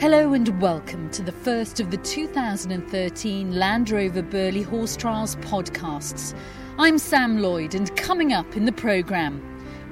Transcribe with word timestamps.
Hello 0.00 0.32
and 0.32 0.60
welcome 0.60 1.08
to 1.10 1.22
the 1.22 1.30
first 1.30 1.78
of 1.78 1.92
the 1.92 1.96
2013 1.98 3.54
Land 3.54 3.90
Rover 3.90 4.22
Burghley 4.22 4.62
Horse 4.62 4.96
Trials 4.96 5.36
podcasts. 5.36 6.36
I'm 6.78 6.98
Sam 6.98 7.38
Lloyd, 7.38 7.76
and 7.76 7.96
coming 7.96 8.32
up 8.32 8.56
in 8.56 8.64
the 8.64 8.72
programme, 8.72 9.40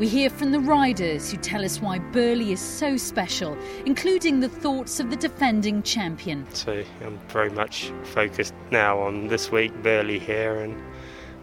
we 0.01 0.09
hear 0.09 0.29
from 0.29 0.51
the 0.51 0.59
riders 0.59 1.31
who 1.31 1.37
tell 1.37 1.65
us 1.65 1.81
why 1.81 2.01
Burghley 2.01 2.51
is 2.51 2.59
so 2.61 2.97
special, 2.97 3.57
including 3.87 4.41
the 4.41 4.49
thoughts 4.49 4.99
of 4.99 5.09
the 5.09 5.17
defending 5.17 5.85
champion. 5.85 6.47
So 6.53 6.83
I'm 7.03 7.19
very 7.29 7.51
much 7.51 7.93
focused 8.03 8.55
now 8.73 8.99
on 8.99 9.29
this 9.29 9.53
week, 9.53 9.73
Burghley 9.85 10.19
here, 10.19 10.57
and 10.57 10.83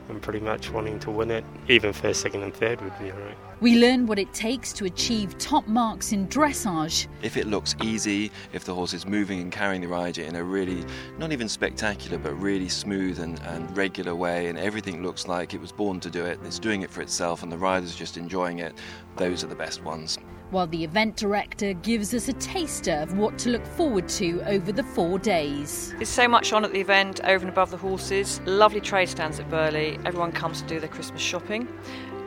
I'm 0.10 0.20
pretty 0.20 0.39
much 0.39 0.71
wanting 0.71 1.00
to 1.02 1.12
win 1.12 1.30
it. 1.30 1.46
Even 1.68 1.94
first, 1.94 2.21
second, 2.21 2.42
and 2.42 2.54
third 2.54 2.82
would 2.82 2.98
be 2.98 3.12
alright. 3.12 3.38
We 3.62 3.78
learn 3.78 4.07
what 4.07 4.18
it 4.18 4.34
takes 4.34 4.74
to 4.74 4.86
achieve 4.86 5.38
top 5.38 5.68
marks 5.68 6.14
in 6.14 6.28
dressage. 6.28 7.07
If 7.21 7.38
it 7.38 7.46
looks 7.46 7.75
easy, 7.84 8.32
if 8.54 8.64
the 8.64 8.74
horse 8.74 8.93
is 8.93 9.06
moving 9.06 9.39
and 9.42 9.51
carrying 9.51 9.82
the 9.82 9.87
rider 9.87 10.21
in 10.24 10.36
a 10.36 10.43
really, 10.43 10.84
not 11.18 11.32
even 11.32 11.48
spectacular, 11.48 12.18
but 12.18 12.34
really 12.42 12.70
smooth 12.70 13.20
and, 13.20 13.39
and 13.42 13.75
regular 13.78 14.15
way, 14.15 14.48
and 14.48 14.57
everything 14.57 15.04
looks 15.04 15.28
like 15.28 15.54
it 15.54 15.61
was 15.61 15.71
born 15.71 16.00
to 16.00 16.10
do 16.10 16.26
it, 16.26 16.39
it's 16.43 16.57
doing 16.57 16.82
it 16.82 16.89
for 16.89 17.01
itself, 17.01 17.43
and 17.43 17.51
the 17.51 17.57
rider's 17.57 17.96
just 17.96 18.18
enjoying 18.18 18.60
it, 18.60 18.73
those 19.18 19.43
are 19.43 19.48
the 19.48 19.56
best 19.56 19.84
ones. 19.84 20.18
While 20.52 20.66
the 20.66 20.84
event 20.84 21.16
director 21.16 21.74
gives 21.74 22.12
us 22.12 22.28
a 22.28 22.34
taster 22.34 22.94
of 22.94 23.16
what 23.16 23.38
to 23.40 23.50
look 23.50 23.64
forward 23.66 24.10
to 24.10 24.42
over 24.48 24.71
the 24.71 24.82
four 24.82 25.20
days. 25.20 25.94
There's 25.98 26.10
so 26.10 26.28
much 26.28 26.54
on 26.54 26.66
at 26.66 26.74
the 26.74 26.82
event, 26.82 27.20
over 27.24 27.46
and 27.46 27.50
above 27.50 27.70
the 27.70 27.78
horses. 27.78 28.42
Lovely 28.46 28.82
trade 28.82 29.10
stands 29.10 29.40
at 29.40 29.48
Burghley. 29.52 30.00
Everyone 30.06 30.32
comes 30.32 30.64
to 30.64 30.68
do 30.68 30.80
their 30.80 30.90
Christmas 30.90 31.21
shopping. 31.21 31.68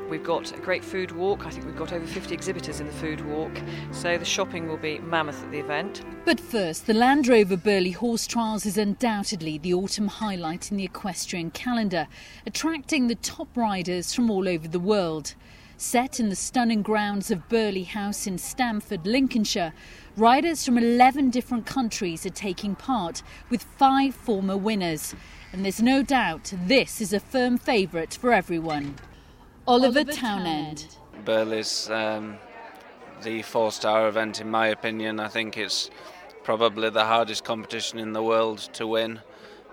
We've 0.09 0.23
got 0.23 0.57
a 0.57 0.61
great 0.61 0.85
food 0.85 1.11
walk. 1.11 1.47
I 1.47 1.51
think 1.51 1.67
we've 1.67 1.75
got 1.75 1.93
over 1.93 2.07
50 2.07 2.33
exhibitors 2.33 2.79
in 2.79 2.87
the 2.87 2.93
food 2.93 3.27
walk. 3.27 3.61
So 3.91 4.17
the 4.17 4.25
shopping 4.25 4.69
will 4.69 4.77
be 4.77 5.01
mammoth 5.01 5.43
at 5.43 5.51
the 5.51 5.59
event. 5.59 6.03
But 6.25 6.39
first, 6.39 6.87
the 6.87 6.95
Land 6.95 7.27
Rover 7.27 7.57
Burghley 7.57 7.91
Horse 7.91 8.29
Trials 8.29 8.67
is 8.67 8.79
undoubtedly 8.79 9.59
the 9.59 9.75
autumn 9.75 10.07
highlight 10.07 10.71
in 10.71 10.77
the 10.77 10.85
equestrian 10.85 11.51
calendar, 11.51 12.07
attracting 12.47 13.09
the 13.09 13.17
top 13.17 13.49
riders 13.57 14.15
from 14.15 14.31
all 14.31 14.49
over 14.49 14.69
the 14.69 14.79
world. 14.79 15.35
Set 15.83 16.21
in 16.21 16.29
the 16.29 16.37
stunning 16.37 16.81
grounds 16.81 17.33
of 17.33 17.49
Burghley 17.49 17.83
House 17.83 18.29
in 18.29 18.39
Stamford, 18.39 19.05
Lincolnshire, 19.05 19.73
riders 20.17 20.65
from 20.65 20.79
11 20.79 21.31
different 21.31 21.67
countries 21.67 22.25
are 22.25 22.31
taking 22.31 22.77
part, 22.77 23.25
with 23.51 23.65
five 23.65 24.15
former 24.15 24.57
winners. 24.57 25.13
And 25.53 25.65
there's 25.65 25.83
no 25.83 26.05
doubt 26.05 26.53
this 26.67 27.01
is 27.01 27.13
a 27.13 27.19
firm 27.19 27.59
favourite 27.59 28.15
for 28.15 28.33
everyone. 28.33 28.95
Oliver, 29.67 29.99
Oliver 29.99 30.13
Townend. 30.13 30.99
Burghley's 31.25 31.91
um, 31.91 32.37
the 33.25 33.43
four 33.43 33.73
star 33.73 34.07
event, 34.07 34.41
in 34.41 34.49
my 34.49 34.69
opinion. 34.69 35.19
I 35.19 35.27
think 35.27 35.59
it's 35.59 35.91
probably 36.45 36.91
the 36.91 37.05
hardest 37.05 37.43
competition 37.43 37.99
in 37.99 38.13
the 38.13 38.23
world 38.23 38.59
to 38.75 38.87
win. 38.87 39.21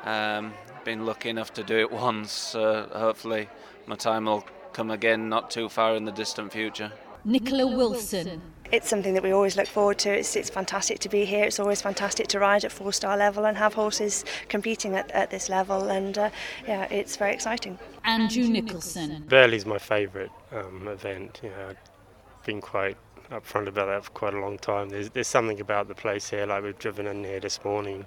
Um, 0.06 0.54
been 0.84 1.06
lucky 1.06 1.30
enough 1.30 1.54
to 1.54 1.64
do 1.64 1.78
it 1.78 1.92
once, 2.08 2.32
so 2.32 2.90
hopefully 2.92 3.48
my 3.86 3.96
time 3.96 4.26
will 4.26 4.44
come 4.80 4.92
again 4.92 5.28
not 5.28 5.52
too 5.52 5.68
far 5.68 5.98
in 5.98 6.06
the 6.06 6.12
distant 6.14 6.54
future. 6.54 6.90
Nicola 7.26 7.68
Wilson. 7.68 8.42
It's 8.72 8.88
something 8.88 9.14
that 9.14 9.22
we 9.22 9.32
always 9.32 9.58
look 9.58 9.68
forward 9.68 10.00
to. 10.00 10.10
It's, 10.10 10.38
it's 10.38 10.50
fantastic 10.50 11.00
to 11.00 11.10
be 11.10 11.26
here. 11.26 11.44
It's 11.44 11.60
always 11.60 11.82
fantastic 11.82 12.28
to 12.28 12.40
ride 12.40 12.64
at 12.64 12.72
four 12.72 12.94
star 12.94 13.18
level 13.18 13.46
and 13.46 13.58
have 13.58 13.74
horses 13.74 14.24
competing 14.48 14.96
at, 14.96 15.12
at 15.12 15.32
this 15.32 15.50
level. 15.50 15.90
And 15.90 16.18
uh, 16.18 16.30
yeah, 16.66 16.86
it's 16.86 17.18
very 17.18 17.34
exciting. 17.34 17.78
Andrew 18.06 18.48
Nicholson. 18.48 19.26
Burghley's 19.28 19.66
my 19.66 19.80
favourite 19.80 20.32
um, 20.54 20.88
event. 20.88 21.42
You 21.44 21.50
know, 21.50 21.72
I've 21.72 22.46
been 22.46 22.62
quite 22.62 22.96
upfront 23.32 23.68
about 23.68 23.88
that 23.88 24.06
for 24.06 24.12
quite 24.12 24.34
a 24.34 24.40
long 24.40 24.58
time. 24.58 24.88
There's, 24.88 25.10
there's 25.10 25.28
something 25.28 25.60
about 25.60 25.90
the 25.90 25.96
place 25.96 26.30
here, 26.30 26.46
like 26.46 26.64
we've 26.64 26.80
driven 26.80 27.06
in 27.06 27.26
here 27.26 27.42
this 27.42 27.62
morning, 27.66 28.06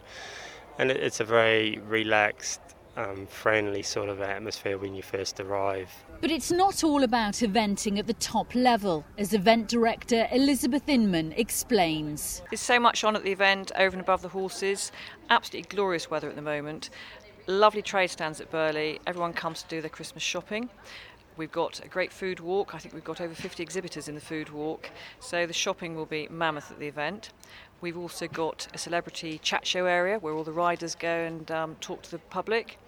and 0.78 0.90
it, 0.90 0.96
it's 0.96 1.20
a 1.20 1.24
very 1.24 1.80
relaxed 1.86 2.62
um, 2.96 3.26
friendly 3.26 3.82
sort 3.82 4.08
of 4.08 4.20
atmosphere 4.20 4.78
when 4.78 4.94
you 4.94 5.02
first 5.02 5.40
arrive. 5.40 5.90
But 6.20 6.30
it's 6.30 6.50
not 6.50 6.84
all 6.84 7.02
about 7.02 7.34
eventing 7.34 7.98
at 7.98 8.06
the 8.06 8.14
top 8.14 8.54
level, 8.54 9.04
as 9.18 9.34
event 9.34 9.68
director 9.68 10.28
Elizabeth 10.30 10.88
Inman 10.88 11.32
explains. 11.32 12.42
There's 12.50 12.60
so 12.60 12.78
much 12.78 13.04
on 13.04 13.16
at 13.16 13.24
the 13.24 13.32
event, 13.32 13.72
over 13.76 13.96
and 13.96 14.00
above 14.00 14.22
the 14.22 14.28
horses. 14.28 14.92
Absolutely 15.30 15.68
glorious 15.74 16.10
weather 16.10 16.28
at 16.28 16.36
the 16.36 16.42
moment. 16.42 16.90
Lovely 17.48 17.82
trade 17.82 18.08
stands 18.08 18.40
at 18.40 18.50
Burghley. 18.50 19.00
Everyone 19.06 19.32
comes 19.32 19.62
to 19.62 19.68
do 19.68 19.80
their 19.80 19.90
Christmas 19.90 20.22
shopping. 20.22 20.70
We've 21.36 21.52
got 21.52 21.82
a 21.82 21.88
great 21.88 22.12
food 22.12 22.40
walk. 22.40 22.74
I 22.74 22.78
think 22.78 22.94
we've 22.94 23.04
got 23.04 23.20
over 23.20 23.34
50 23.34 23.62
exhibitors 23.62 24.06
in 24.06 24.14
the 24.14 24.20
food 24.20 24.50
walk. 24.50 24.90
So 25.20 25.46
the 25.46 25.52
shopping 25.52 25.96
will 25.96 26.06
be 26.06 26.28
mammoth 26.30 26.70
at 26.70 26.78
the 26.78 26.88
event. 26.88 27.30
We've 27.80 27.96
also 27.96 28.28
got 28.28 28.68
a 28.74 28.78
celebrity 28.78 29.38
chat 29.38 29.66
show 29.66 29.86
area 29.86 30.18
where 30.18 30.34
all 30.34 30.44
the 30.44 30.52
riders 30.52 30.94
go 30.94 31.08
and 31.08 31.50
um, 31.50 31.76
talk 31.80 32.02
to 32.02 32.10
the 32.10 32.18
public. 32.18 32.78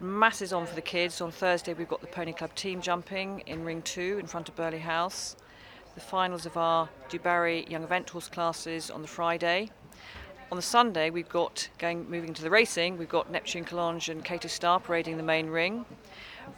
Masses 0.00 0.52
on 0.52 0.66
for 0.66 0.74
the 0.74 0.82
kids. 0.82 1.22
On 1.22 1.30
Thursday, 1.30 1.72
we've 1.72 1.88
got 1.88 2.02
the 2.02 2.06
Pony 2.06 2.34
Club 2.34 2.54
team 2.54 2.82
jumping 2.82 3.42
in 3.46 3.64
Ring 3.64 3.80
2 3.82 4.18
in 4.20 4.26
front 4.26 4.48
of 4.50 4.54
Burghley 4.54 4.78
House. 4.78 5.34
The 5.94 6.00
finals 6.02 6.44
of 6.44 6.58
our 6.58 6.90
Dubarry 7.08 7.68
Young 7.70 7.82
Event 7.82 8.10
Horse 8.10 8.28
classes 8.28 8.90
on 8.90 9.00
the 9.00 9.08
Friday. 9.08 9.70
On 10.52 10.56
the 10.56 10.62
Sunday, 10.62 11.08
we've 11.08 11.28
got 11.28 11.68
going 11.78 12.08
moving 12.08 12.32
to 12.34 12.42
the 12.42 12.50
racing. 12.50 12.98
We've 12.98 13.08
got 13.08 13.30
Neptune 13.32 13.64
Collonges 13.64 14.10
and 14.10 14.24
Kauto 14.24 14.48
Star 14.48 14.78
parading 14.78 15.16
the 15.16 15.22
main 15.22 15.48
ring. 15.48 15.86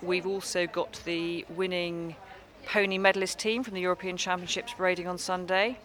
We've 0.03 0.27
also 0.27 0.67
got 0.67 1.01
the 1.05 1.45
winning 1.49 2.17
pony 2.67 2.99
medalist 2.99 3.39
team 3.39 3.63
from 3.63 3.75
the 3.75 3.81
European 3.81 4.17
Championships 4.17 4.75
parading 4.75 5.07
on 5.07 5.19
Sunday. 5.19 5.79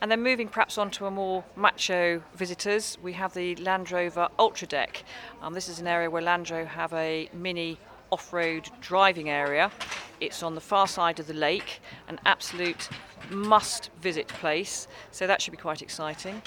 And 0.00 0.10
then 0.10 0.22
moving 0.22 0.48
perhaps 0.48 0.78
on 0.78 0.90
to 0.92 1.06
a 1.06 1.10
more 1.10 1.44
macho 1.56 2.22
visitors, 2.34 2.98
we 3.02 3.14
have 3.14 3.34
the 3.34 3.56
Land 3.56 3.90
Rover 3.90 4.28
Ultra 4.38 4.68
Deck. 4.68 5.02
Um, 5.42 5.54
this 5.54 5.68
is 5.68 5.80
an 5.80 5.88
area 5.88 6.08
where 6.08 6.22
Land 6.22 6.50
Rover 6.50 6.68
have 6.68 6.92
a 6.92 7.28
mini 7.32 7.78
off-road 8.10 8.70
driving 8.80 9.28
area. 9.28 9.72
It's 10.20 10.42
on 10.42 10.54
the 10.54 10.60
far 10.60 10.86
side 10.86 11.18
of 11.18 11.26
the 11.26 11.34
lake, 11.34 11.80
an 12.06 12.20
absolute 12.24 12.88
must-visit 13.30 14.28
place. 14.28 14.86
So 15.10 15.26
that 15.26 15.42
should 15.42 15.50
be 15.50 15.56
quite 15.56 15.82
exciting. 15.82 16.42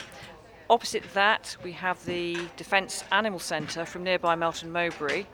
Opposite 0.70 1.04
that, 1.14 1.58
we 1.62 1.74
have 1.74 2.04
the 2.06 2.38
Defence 2.56 3.04
Animal 3.12 3.40
Centre 3.40 3.86
from 3.86 4.04
nearby 4.04 4.36
Melton 4.36 4.72
Mowbray. 4.72 5.26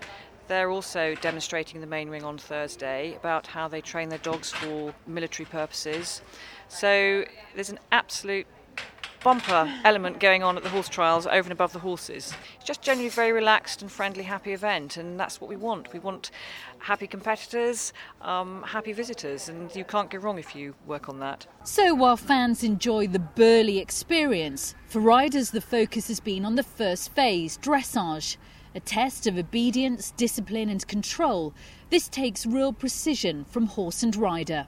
They're 0.48 0.72
also 0.72 1.16
demonstrating 1.16 1.82
the 1.82 1.88
main 1.88 2.10
ring 2.10 2.24
on 2.24 2.38
Thursday 2.38 3.16
about 3.16 3.48
how 3.48 3.68
they 3.68 3.82
train 3.82 4.10
their 4.10 4.20
dogs 4.20 4.52
for 4.52 4.94
military 5.06 5.46
purposes. 5.46 6.22
So 6.70 7.26
there's 7.54 7.70
an 7.70 7.80
absolute 7.92 8.48
bumper 9.24 9.70
element 9.84 10.20
going 10.20 10.44
on 10.44 10.56
at 10.56 10.64
the 10.64 10.70
horse 10.70 10.88
trials 10.88 11.26
over 11.28 11.40
and 11.42 11.52
above 11.52 11.74
the 11.74 11.80
horses. 11.80 12.34
It's 12.56 12.66
just 12.66 12.82
generally 12.82 13.08
a 13.08 13.12
very 13.12 13.34
relaxed 13.34 13.82
and 13.82 13.92
friendly, 13.92 14.24
happy 14.24 14.54
event, 14.54 14.96
and 14.96 15.20
that's 15.20 15.42
what 15.42 15.50
we 15.50 15.58
want. 15.58 15.92
We 15.92 16.00
want 16.00 16.32
happy 16.80 17.08
competitors, 17.08 17.92
um, 18.22 18.64
happy 18.64 18.94
visitors, 18.94 19.50
and 19.50 19.76
you 19.76 19.84
can't 19.84 20.10
go 20.10 20.20
wrong 20.20 20.40
if 20.40 20.56
you 20.56 20.76
work 20.86 21.10
on 21.10 21.20
that. 21.20 21.46
So 21.66 21.94
while 21.94 22.16
fans 22.16 22.64
enjoy 22.64 23.08
the 23.08 23.20
Burghley 23.20 23.80
experience, 23.80 24.76
for 24.86 25.02
riders 25.02 25.52
the 25.52 25.62
focus 25.62 26.08
has 26.08 26.22
been 26.22 26.46
on 26.46 26.56
the 26.56 26.64
first 26.64 27.14
phase, 27.14 27.58
dressage 27.58 28.38
a 28.78 28.80
test 28.80 29.26
of 29.26 29.40
obedience, 29.40 30.12
discipline, 30.12 30.70
and 30.70 30.88
control. 30.88 31.52
This 31.90 32.08
takes 32.08 32.46
real 32.46 32.72
precision 32.72 33.44
from 33.46 33.66
horse 33.66 34.04
and 34.04 34.16
rider. 34.16 34.68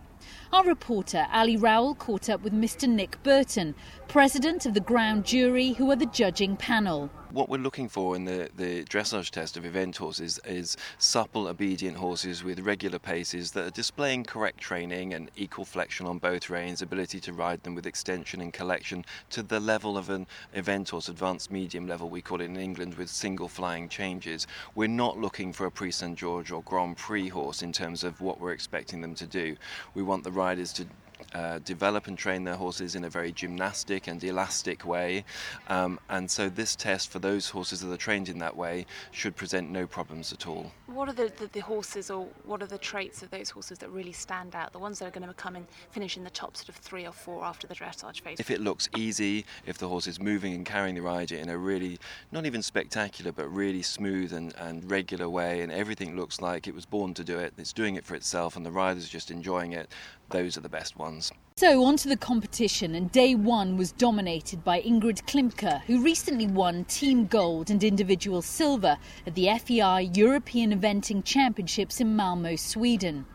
Our 0.52 0.64
reporter 0.64 1.28
Ali 1.32 1.56
Rowell 1.56 1.94
caught 1.94 2.28
up 2.28 2.42
with 2.42 2.52
Mr. 2.52 2.90
Nick 2.90 3.22
Burton, 3.22 3.76
president 4.08 4.66
of 4.66 4.74
the 4.74 4.80
ground 4.80 5.26
jury, 5.26 5.74
who 5.74 5.92
are 5.92 5.96
the 5.96 6.08
judging 6.08 6.58
panel. 6.58 7.12
What 7.32 7.48
we're 7.48 7.58
looking 7.58 7.90
for 7.90 8.16
in 8.16 8.26
the, 8.26 8.50
the 8.58 8.84
dressage 8.86 9.30
test 9.30 9.56
of 9.56 9.64
event 9.64 9.98
horses 9.98 10.40
is 10.46 10.76
supple, 10.98 11.48
obedient 11.48 11.96
horses 11.96 12.44
with 12.44 12.60
regular 12.62 12.98
paces 12.98 13.52
that 13.52 13.68
are 13.68 13.70
displaying 13.70 14.24
correct 14.24 14.58
training 14.58 15.14
and 15.14 15.30
equal 15.36 15.64
flexion 15.64 16.08
on 16.08 16.18
both 16.18 16.50
reins, 16.50 16.82
ability 16.82 17.20
to 17.20 17.32
ride 17.32 17.62
them 17.62 17.76
with 17.76 17.86
extension 17.86 18.42
and 18.42 18.52
collection 18.52 19.06
to 19.30 19.44
the 19.44 19.60
level 19.60 19.96
of 19.96 20.10
an 20.10 20.26
event 20.56 20.90
horse, 20.90 21.08
advanced 21.08 21.52
medium 21.52 21.86
level, 21.86 22.10
we 22.10 22.20
call 22.20 22.42
it 22.42 22.46
in 22.46 22.58
England, 22.58 22.96
with 22.96 23.10
single 23.10 23.48
flying 23.48 23.90
changes. 23.90 24.48
We're 24.74 24.88
not 24.88 25.20
looking 25.20 25.54
for 25.54 25.68
a 25.68 25.72
Prix 25.72 25.92
St 25.92 26.18
George 26.18 26.50
or 26.50 26.64
Grand 26.64 26.98
Prix 26.98 27.28
horse 27.28 27.62
in 27.62 27.72
terms 27.72 28.04
of 28.04 28.20
what 28.22 28.40
we're 28.40 28.54
expecting 28.54 29.02
them 29.02 29.14
to 29.14 29.28
do. 29.28 29.56
We 29.94 30.02
want 30.02 30.24
the 30.24 30.32
riders 30.32 30.74
to 30.74 30.88
uh, 31.34 31.60
develop 31.60 32.08
and 32.08 32.18
train 32.18 32.44
their 32.44 32.56
horses 32.56 32.96
in 32.96 33.04
a 33.04 33.10
very 33.10 33.32
gymnastic 33.32 34.08
and 34.08 34.24
elastic 34.24 34.86
way. 34.86 35.24
Um, 35.68 36.00
and 36.10 36.30
so, 36.30 36.50
this 36.50 36.76
test 36.76 37.12
for 37.12 37.20
those 37.20 37.50
horses 37.50 37.82
that 37.82 37.92
are 37.92 37.98
trained 37.98 38.30
in 38.30 38.40
that 38.40 38.56
way 38.56 38.86
should 39.12 39.36
present 39.36 39.70
no 39.70 39.86
problems 39.86 40.34
at 40.34 40.48
all. 40.48 40.72
What 40.88 41.08
are 41.10 41.14
the, 41.14 41.32
the, 41.38 41.48
the 41.48 41.60
horses, 41.60 42.10
or 42.10 42.28
what 42.46 42.62
are 42.62 42.68
the 42.68 42.78
traits 42.78 43.22
of 43.22 43.30
those 43.30 43.50
horses 43.50 43.78
that 43.80 43.90
really 43.90 44.12
stand 44.12 44.56
out? 44.56 44.72
The 44.72 44.80
ones 44.80 45.00
that 45.00 45.08
are 45.08 45.12
going 45.12 45.28
to 45.28 45.34
come 45.34 45.56
and 45.56 45.68
finish 45.92 46.18
in 46.18 46.24
the 46.24 46.30
top 46.30 46.58
sort 46.58 46.70
of 46.70 46.76
three 46.76 47.06
or 47.06 47.12
four 47.12 47.44
after 47.44 47.68
the 47.68 47.76
dressage 47.76 48.22
phase? 48.22 48.40
If 48.40 48.50
it 48.50 48.62
looks 48.62 48.90
easy, 48.96 49.46
if 49.66 49.78
the 49.78 49.88
horse 49.88 50.08
is 50.08 50.20
moving 50.20 50.54
and 50.54 50.66
carrying 50.66 50.96
the 50.96 51.02
rider 51.02 51.36
in 51.36 51.50
a 51.50 51.58
really, 51.58 52.00
not 52.32 52.46
even 52.46 52.62
spectacular, 52.62 53.32
but 53.32 53.48
really 53.54 53.82
smooth 53.82 54.34
and, 54.34 54.54
and 54.58 54.90
regular 54.90 55.30
way, 55.30 55.62
and 55.62 55.72
everything 55.72 56.16
looks 56.16 56.42
like 56.42 56.68
it 56.68 56.74
was 56.74 56.86
born 56.86 57.14
to 57.14 57.24
do 57.24 57.38
it, 57.40 57.54
it's 57.58 57.74
doing 57.74 57.96
it 57.96 58.06
for 58.06 58.16
itself, 58.16 58.56
and 58.56 58.66
the 58.66 58.72
rider's 58.72 59.08
just 59.08 59.32
enjoying 59.32 59.74
it, 59.74 59.90
those 60.30 60.58
are 60.58 60.62
the 60.62 60.70
best 60.70 60.98
ones. 60.98 61.32
So, 61.58 61.84
on 61.84 61.98
to 61.98 62.08
the 62.08 62.16
competition, 62.16 62.96
and 62.96 63.12
day 63.12 63.36
one 63.36 63.76
was 63.76 63.92
dominated 63.92 64.64
by 64.64 64.82
Ingrid 64.82 65.26
Klimke, 65.28 65.82
who 65.82 66.02
recently 66.02 66.48
won 66.48 66.86
team 66.86 67.26
gold 67.26 67.70
and 67.70 67.84
individual 67.84 68.42
silver 68.42 68.98
at 69.28 69.36
the 69.36 69.50
FEI 69.60 70.10
European 70.14 70.80
Eventing 70.80 71.24
Championships 71.26 72.00
in 72.00 72.16
Malmo, 72.16 72.56
Sweden. 72.56 73.26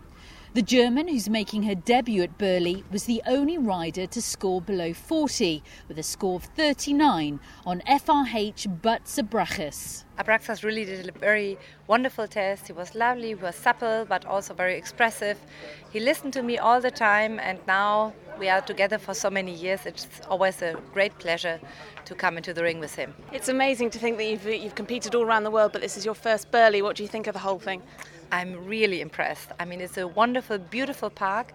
The 0.54 0.62
German, 0.62 1.08
who's 1.08 1.28
making 1.28 1.64
her 1.64 1.74
debut 1.74 2.22
at 2.22 2.38
Burghley, 2.38 2.84
was 2.92 3.06
the 3.06 3.20
only 3.26 3.58
rider 3.58 4.06
to 4.06 4.22
score 4.22 4.60
below 4.60 4.94
40, 4.94 5.64
with 5.88 5.98
a 5.98 6.02
score 6.04 6.36
of 6.36 6.44
39 6.44 7.40
on 7.66 7.80
FRH 7.80 8.80
Butts 8.80 9.18
Abraxas. 9.18 10.04
Abraxas 10.16 10.62
really 10.62 10.84
did 10.84 11.08
a 11.08 11.18
very 11.18 11.58
wonderful 11.88 12.28
test. 12.28 12.68
He 12.68 12.72
was 12.72 12.94
lovely, 12.94 13.28
he 13.28 13.34
was 13.34 13.56
supple, 13.56 14.04
but 14.08 14.24
also 14.26 14.54
very 14.54 14.76
expressive. 14.76 15.40
He 15.92 15.98
listened 15.98 16.32
to 16.34 16.42
me 16.44 16.56
all 16.56 16.80
the 16.80 16.92
time, 16.92 17.40
and 17.40 17.58
now 17.66 18.12
we 18.38 18.48
are 18.48 18.60
together 18.60 18.98
for 18.98 19.12
so 19.12 19.30
many 19.30 19.52
years. 19.52 19.84
It's 19.86 20.06
always 20.30 20.62
a 20.62 20.80
great 20.92 21.18
pleasure 21.18 21.58
to 22.04 22.14
come 22.14 22.36
into 22.36 22.54
the 22.54 22.62
ring 22.62 22.78
with 22.78 22.94
him. 22.94 23.12
It's 23.32 23.48
amazing 23.48 23.90
to 23.90 23.98
think 23.98 24.18
that 24.18 24.24
you've, 24.24 24.46
you've 24.46 24.76
competed 24.76 25.16
all 25.16 25.24
around 25.24 25.42
the 25.42 25.50
world, 25.50 25.72
but 25.72 25.82
this 25.82 25.96
is 25.96 26.04
your 26.04 26.14
first 26.14 26.52
Burghley. 26.52 26.80
What 26.80 26.94
do 26.94 27.02
you 27.02 27.08
think 27.08 27.26
of 27.26 27.32
the 27.32 27.40
whole 27.40 27.58
thing? 27.58 27.82
I'm 28.34 28.66
really 28.66 29.00
impressed. 29.00 29.50
I 29.60 29.64
mean, 29.64 29.80
it's 29.80 29.96
a 29.96 30.08
wonderful, 30.08 30.58
beautiful 30.58 31.08
park. 31.08 31.52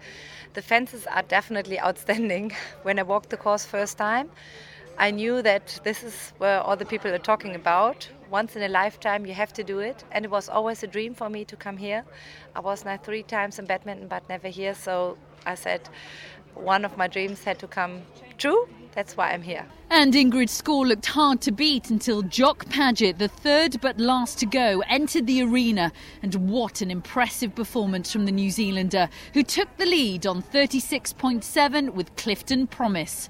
The 0.54 0.62
fences 0.62 1.06
are 1.06 1.22
definitely 1.22 1.78
outstanding. 1.78 2.52
When 2.84 2.98
I 2.98 3.02
walked 3.02 3.28
the 3.28 3.36
course 3.36 3.66
first 3.66 3.98
time, 3.98 4.30
I 4.96 5.10
knew 5.10 5.42
that 5.42 5.78
this 5.84 6.02
is 6.02 6.32
where 6.38 6.58
all 6.62 6.76
the 6.76 6.86
people 6.86 7.10
are 7.12 7.26
talking 7.32 7.54
about. 7.54 8.08
Once 8.30 8.56
in 8.56 8.62
a 8.62 8.68
lifetime, 8.68 9.26
you 9.26 9.34
have 9.34 9.52
to 9.52 9.62
do 9.62 9.80
it. 9.80 10.04
And 10.10 10.24
it 10.24 10.30
was 10.30 10.48
always 10.48 10.82
a 10.82 10.86
dream 10.86 11.14
for 11.14 11.28
me 11.28 11.44
to 11.44 11.56
come 11.56 11.76
here. 11.76 12.02
I 12.56 12.60
was 12.60 12.84
now 12.86 12.96
three 12.96 13.24
times 13.24 13.58
in 13.58 13.66
badminton, 13.66 14.08
but 14.08 14.26
never 14.30 14.48
here. 14.48 14.74
So 14.74 15.18
I 15.44 15.56
said 15.56 15.82
one 16.54 16.86
of 16.86 16.96
my 16.96 17.08
dreams 17.08 17.44
had 17.44 17.58
to 17.58 17.66
come 17.66 18.02
true. 18.38 18.68
That's 18.94 19.16
why 19.16 19.32
I'm 19.32 19.42
here. 19.42 19.66
And 19.88 20.14
Ingrid's 20.14 20.52
score 20.52 20.86
looked 20.86 21.06
hard 21.06 21.40
to 21.42 21.52
beat 21.52 21.90
until 21.90 22.22
Jock 22.22 22.68
Paget, 22.68 23.18
the 23.18 23.28
third 23.28 23.80
but 23.80 23.98
last 23.98 24.38
to 24.40 24.46
go, 24.46 24.82
entered 24.88 25.26
the 25.26 25.42
arena. 25.42 25.92
And 26.22 26.50
what 26.50 26.80
an 26.80 26.90
impressive 26.90 27.54
performance 27.54 28.12
from 28.12 28.24
the 28.24 28.32
New 28.32 28.50
Zealander, 28.50 29.08
who 29.34 29.42
took 29.42 29.76
the 29.76 29.86
lead 29.86 30.26
on 30.26 30.42
36.7 30.42 31.94
with 31.94 32.14
Clifton 32.16 32.66
Promise. 32.66 33.28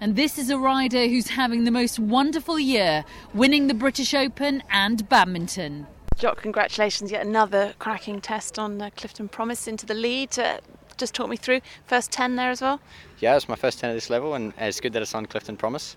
And 0.00 0.16
this 0.16 0.38
is 0.38 0.48
a 0.48 0.58
rider 0.58 1.06
who's 1.06 1.28
having 1.28 1.64
the 1.64 1.70
most 1.70 1.98
wonderful 1.98 2.58
year, 2.58 3.04
winning 3.34 3.66
the 3.66 3.74
British 3.74 4.14
Open 4.14 4.62
and 4.70 5.08
badminton. 5.08 5.86
Jock, 6.16 6.40
congratulations. 6.42 7.10
Yet 7.10 7.26
another 7.26 7.74
cracking 7.78 8.20
test 8.20 8.58
on 8.58 8.80
uh, 8.80 8.90
Clifton 8.96 9.28
Promise 9.28 9.68
into 9.68 9.86
the 9.86 9.94
lead. 9.94 10.38
Uh, 10.38 10.58
just 11.00 11.14
talk 11.14 11.28
me 11.28 11.36
through 11.36 11.60
first 11.86 12.12
10 12.12 12.36
there 12.36 12.50
as 12.50 12.60
well? 12.60 12.80
Yeah, 13.18 13.34
it's 13.34 13.48
my 13.48 13.56
first 13.56 13.80
10 13.80 13.90
at 13.90 13.94
this 13.94 14.10
level, 14.10 14.34
and 14.34 14.52
it's 14.58 14.80
good 14.80 14.92
that 14.92 15.02
it's 15.02 15.14
on 15.14 15.26
Clifton 15.26 15.56
Promise. 15.56 15.96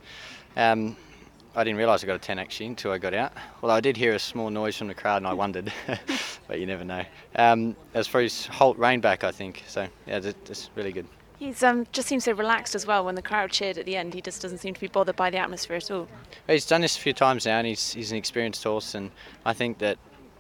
Um, 0.55 0.97
I 1.55 1.63
didn't 1.63 1.77
realise 1.77 2.03
I 2.03 2.07
got 2.07 2.15
a 2.15 2.19
10 2.19 2.39
actually 2.39 2.65
until 2.65 2.91
I 2.91 2.97
got 2.97 3.13
out. 3.13 3.33
Although 3.61 3.75
I 3.75 3.81
did 3.81 3.95
hear 3.95 4.15
a 4.15 4.19
small 4.19 4.49
noise 4.49 4.75
from 4.75 4.87
the 4.87 4.95
crowd 4.95 5.17
and 5.17 5.27
I 5.27 5.33
wondered, 5.33 5.71
but 6.47 6.59
you 6.59 6.65
never 6.65 6.83
know. 6.83 7.03
Um, 7.35 7.75
as 7.93 8.07
for 8.07 8.21
his 8.21 8.47
halt 8.47 8.77
rein-back, 8.77 9.23
I 9.23 9.31
think. 9.31 9.63
So, 9.67 9.87
yeah, 10.07 10.19
it's 10.23 10.71
really 10.75 10.91
good. 10.91 11.05
He 11.37 11.53
um, 11.65 11.85
just 11.91 12.07
seems 12.07 12.23
so 12.23 12.31
relaxed 12.31 12.73
as 12.73 12.87
well 12.87 13.05
when 13.05 13.15
the 13.15 13.21
crowd 13.21 13.51
cheered 13.51 13.77
at 13.77 13.85
the 13.85 13.95
end. 13.95 14.13
He 14.13 14.21
just 14.21 14.41
doesn't 14.41 14.59
seem 14.59 14.73
to 14.73 14.79
be 14.79 14.87
bothered 14.87 15.15
by 15.15 15.29
the 15.29 15.37
atmosphere 15.37 15.75
at 15.75 15.91
all. 15.91 16.07
He's 16.47 16.65
done 16.65 16.81
this 16.81 16.97
a 16.97 16.99
few 16.99 17.13
times 17.13 17.45
now 17.45 17.57
and 17.57 17.67
he's, 17.67 17.93
he's 17.93 18.11
an 18.11 18.17
experienced 18.17 18.63
horse, 18.63 18.95
and 18.95 19.11
I 19.45 19.53
think 19.53 19.77
that 19.79 19.97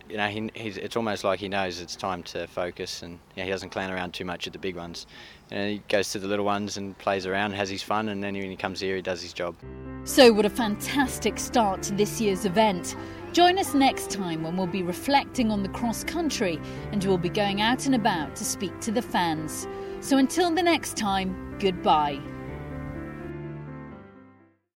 you 0.09 0.17
know, 0.17 0.27
he, 0.27 0.49
it's 0.55 0.95
almost 0.95 1.23
like 1.23 1.39
he 1.39 1.47
knows 1.47 1.79
it's 1.79 1.95
time 1.95 2.23
to 2.23 2.47
focus, 2.47 3.01
and 3.01 3.19
he 3.35 3.47
doesn't 3.49 3.69
clown 3.69 3.91
around 3.91 4.13
too 4.13 4.25
much 4.25 4.47
at 4.47 4.53
the 4.53 4.59
big 4.59 4.75
ones. 4.75 5.07
You 5.49 5.57
know, 5.57 5.67
he 5.69 5.83
goes 5.89 6.11
to 6.11 6.19
the 6.19 6.27
little 6.27 6.45
ones 6.45 6.77
and 6.77 6.97
plays 6.97 7.25
around, 7.25 7.53
has 7.53 7.69
his 7.69 7.83
fun, 7.83 8.09
and 8.09 8.23
then 8.23 8.33
when 8.33 8.49
he 8.49 8.55
comes 8.55 8.79
here, 8.79 8.95
he 8.95 9.01
does 9.01 9.21
his 9.21 9.33
job. 9.33 9.55
So, 10.03 10.33
what 10.33 10.45
a 10.45 10.49
fantastic 10.49 11.39
start 11.39 11.83
to 11.83 11.93
this 11.93 12.19
year's 12.19 12.45
event! 12.45 12.95
Join 13.31 13.57
us 13.57 13.73
next 13.73 14.11
time 14.11 14.43
when 14.43 14.57
we'll 14.57 14.67
be 14.67 14.83
reflecting 14.83 15.49
on 15.51 15.63
the 15.63 15.69
cross 15.69 16.03
country, 16.03 16.59
and 16.91 17.03
we'll 17.03 17.17
be 17.17 17.29
going 17.29 17.61
out 17.61 17.85
and 17.85 17.95
about 17.95 18.35
to 18.35 18.45
speak 18.45 18.79
to 18.81 18.91
the 18.91 19.01
fans. 19.01 19.67
So, 20.01 20.17
until 20.17 20.53
the 20.53 20.63
next 20.63 20.97
time, 20.97 21.57
goodbye. 21.59 22.19